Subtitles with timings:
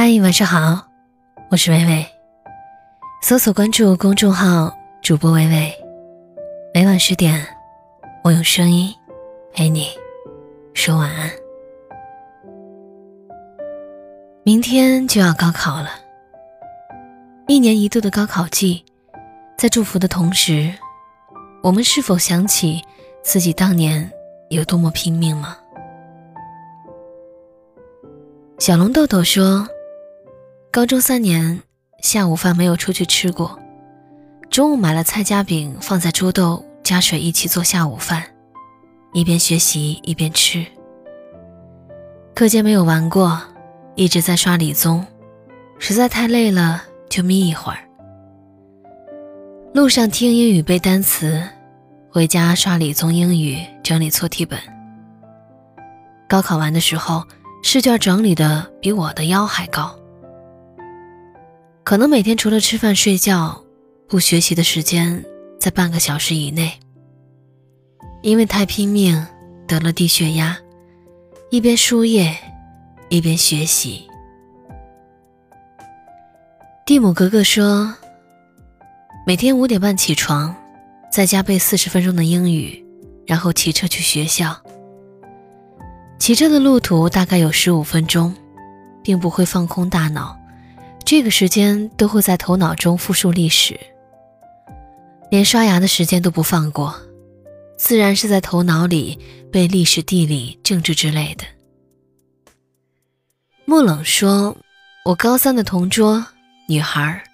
[0.00, 0.86] 嗨，晚上好，
[1.50, 2.06] 我是微微。
[3.20, 4.72] 搜索关注公众号
[5.02, 5.74] “主播微微”，
[6.72, 7.44] 每晚十点，
[8.22, 8.94] 我用声音
[9.52, 9.88] 陪你
[10.72, 11.28] 说晚安。
[14.44, 15.88] 明天就要高考了，
[17.48, 18.84] 一年一度的高考季，
[19.56, 20.72] 在祝福的同时，
[21.60, 22.80] 我们是否想起
[23.24, 24.08] 自己当年
[24.48, 25.58] 有多么拼命吗？
[28.60, 29.68] 小龙豆豆说。
[30.70, 31.62] 高中三年，
[32.02, 33.58] 下午饭没有出去吃过，
[34.50, 38.22] 中午买了菜夹饼放在桌豆，加水一起做下午饭，
[39.14, 40.64] 一边学习一边吃。
[42.34, 43.40] 课间没有玩过，
[43.94, 45.04] 一直在刷理综，
[45.78, 47.78] 实在太累了就眯一会儿。
[49.72, 51.42] 路上听英语背单词，
[52.10, 54.60] 回家刷理综英语整理错题本。
[56.28, 57.24] 高考完的时候，
[57.62, 59.97] 试卷整理的比我的腰还高。
[61.88, 63.64] 可能每天除了吃饭睡觉，
[64.06, 65.24] 不学习的时间
[65.58, 66.70] 在半个小时以内。
[68.20, 69.26] 因为太拼命，
[69.66, 70.58] 得了低血压，
[71.48, 72.36] 一边输液，
[73.08, 74.06] 一边学习。
[76.84, 77.94] 蒂姆格格说，
[79.26, 80.54] 每天五点半起床，
[81.10, 82.84] 在家背四十分钟的英语，
[83.26, 84.54] 然后骑车去学校。
[86.18, 88.34] 骑车的路途大概有十五分钟，
[89.02, 90.38] 并不会放空大脑。
[91.10, 93.80] 这个时间都会在头脑中复述历史，
[95.30, 96.94] 连刷牙的时间都不放过，
[97.78, 99.18] 自然是在头脑里
[99.50, 101.46] 背历史、地理、政治之类的。
[103.64, 104.54] 木冷说
[105.06, 106.26] ：“我高三的同桌
[106.68, 107.24] 女孩，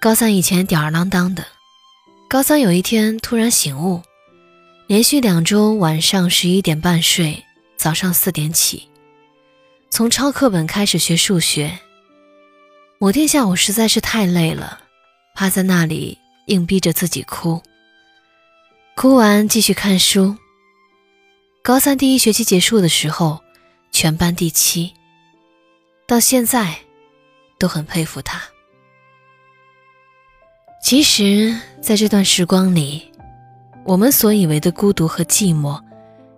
[0.00, 1.46] 高三以前吊儿郎当的，
[2.28, 4.02] 高三有一天突然醒悟，
[4.88, 7.44] 连续两周晚上十一点半睡，
[7.76, 8.88] 早上四点起，
[9.90, 11.78] 从抄课本开始学数学。”
[13.02, 14.78] 某天下午实在是太累了，
[15.34, 17.58] 趴在那里硬逼着自己哭。
[18.94, 20.36] 哭完继续看书。
[21.62, 23.40] 高三第一学期结束的时候，
[23.90, 24.92] 全班第七。
[26.06, 26.76] 到现在，
[27.58, 28.38] 都很佩服他。
[30.84, 33.10] 其实，在这段时光里，
[33.86, 35.82] 我们所以为的孤独和寂寞，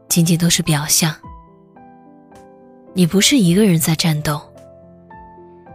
[0.08, 1.12] 仅仅都是表象。
[2.94, 4.51] 你不是一个人在战斗。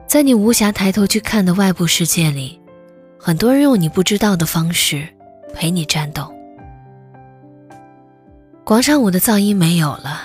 [0.07, 2.57] 在你无暇抬头去看的外部世界里，
[3.19, 5.05] 很多人用你不知道的方式
[5.53, 6.33] 陪你战斗。
[8.63, 10.21] 广场舞的噪音没有了，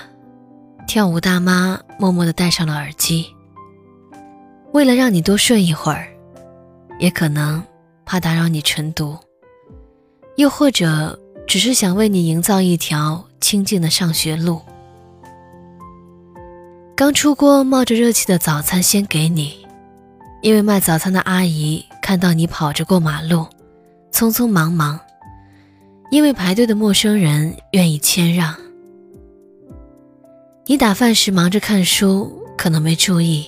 [0.87, 3.25] 跳舞大妈默默地戴上了耳机，
[4.71, 6.07] 为了让你多睡一会儿，
[6.97, 7.61] 也可能
[8.05, 9.17] 怕打扰你晨读，
[10.37, 14.61] 又或者只是想为你营造一条清静的上学路。
[16.95, 19.62] 刚出锅冒着热气的早餐先给你。
[20.43, 23.47] 因为卖早餐的阿姨看到你跑着过马路，
[24.11, 24.99] 匆匆忙忙；
[26.11, 28.53] 因为排队的陌生人愿意谦让。
[30.65, 33.47] 你打饭时忙着看书，可能没注意，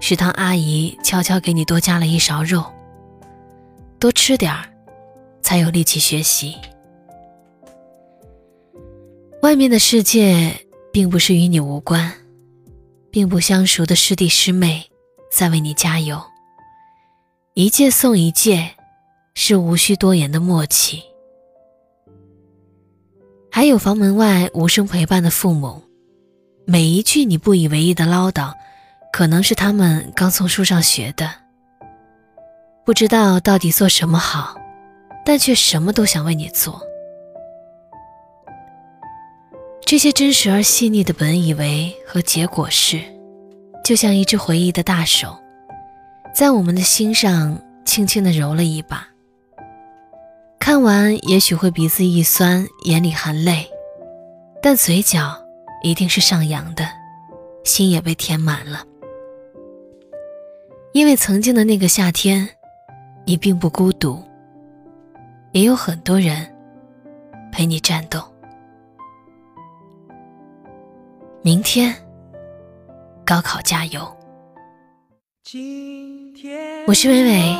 [0.00, 2.64] 食堂阿姨悄悄给你多加了一勺肉。
[4.00, 4.68] 多吃点儿，
[5.40, 6.56] 才有力气学习。
[9.42, 10.52] 外面的世界
[10.92, 12.12] 并不是与你无关，
[13.08, 14.87] 并不相熟的师弟师妹。
[15.30, 16.20] 在为你加油，
[17.54, 18.70] 一届送一届，
[19.34, 21.02] 是无需多言的默契。
[23.50, 25.82] 还有房门外无声陪伴的父母，
[26.64, 28.52] 每一句你不以为意的唠叨，
[29.12, 31.30] 可能是他们刚从书上学的。
[32.84, 34.56] 不知道到底做什么好，
[35.24, 36.80] 但却什么都想为你做。
[39.84, 43.17] 这些真实而细腻的本以为和结果是。
[43.88, 45.34] 就像一只回忆的大手，
[46.34, 49.08] 在我们的心上轻轻地揉了一把。
[50.58, 53.66] 看完也许会鼻子一酸，眼里含泪，
[54.62, 55.42] 但嘴角
[55.82, 56.86] 一定是上扬的，
[57.64, 58.84] 心也被填满了。
[60.92, 62.46] 因为曾经的那个夏天，
[63.24, 64.22] 你并不孤独，
[65.52, 66.46] 也有很多人
[67.50, 68.22] 陪你战斗。
[71.40, 71.96] 明天。
[73.28, 74.00] 高考加油！
[76.86, 77.56] 我是伟伟，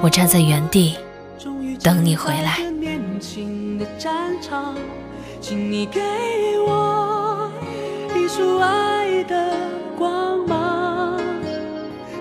[0.00, 0.96] 我站在原地
[1.82, 2.58] 等你回来。
[5.40, 6.00] 请你给
[6.64, 7.50] 我
[8.14, 9.56] 一束爱的
[9.98, 11.20] 光芒。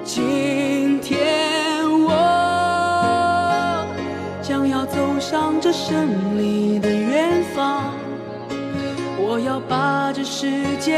[0.03, 2.09] 今天我
[4.41, 7.93] 将要走向这胜利的远方，
[9.19, 10.97] 我要把这世界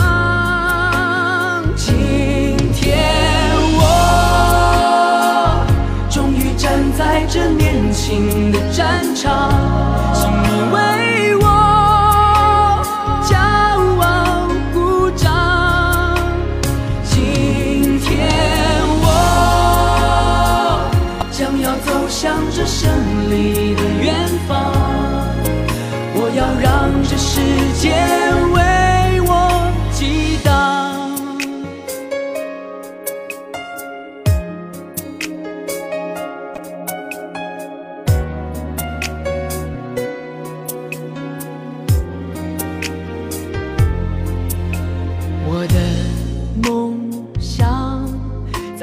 [8.81, 9.90] 战场，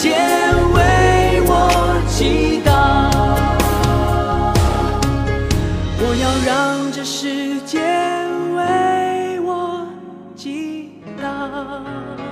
[0.00, 0.16] 天
[0.72, 2.70] 为我祈祷。
[6.00, 7.80] 我要让这世界
[8.54, 9.86] 为我
[10.36, 12.27] 祈祷。